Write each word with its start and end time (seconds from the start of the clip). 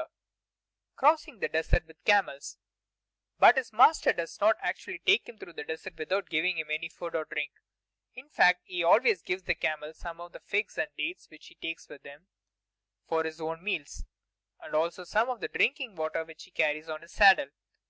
[Illustration: 0.00 0.12
Crossing 0.96 1.38
the 1.40 1.48
Desert 1.48 1.84
with 1.86 2.02
Camels] 2.06 2.56
But 3.38 3.58
his 3.58 3.70
master 3.70 4.14
does 4.14 4.40
not 4.40 4.56
actually 4.60 5.00
take 5.00 5.28
him 5.28 5.36
through 5.36 5.52
the 5.52 5.62
desert 5.62 5.98
without 5.98 6.30
giving 6.30 6.56
him 6.56 6.70
any 6.70 6.88
food 6.88 7.14
or 7.14 7.26
drink; 7.26 7.52
in 8.14 8.30
fact 8.30 8.62
he 8.64 8.82
always 8.82 9.20
gives 9.20 9.42
the 9.42 9.54
camel 9.54 9.92
some 9.92 10.18
of 10.18 10.32
the 10.32 10.40
figs 10.40 10.78
and 10.78 10.88
dates 10.96 11.28
which 11.28 11.48
he 11.48 11.54
takes 11.56 11.86
with 11.86 12.02
him 12.02 12.28
for 13.10 13.24
his 13.24 13.42
own 13.42 13.62
meals, 13.62 14.06
and 14.62 14.74
also 14.74 15.04
some 15.04 15.28
of 15.28 15.40
the 15.40 15.48
drinking 15.48 15.94
water 15.96 16.24
which 16.24 16.44
he 16.44 16.50
carries 16.50 16.88
on 16.88 17.02
his 17.02 17.12
saddle. 17.12 17.50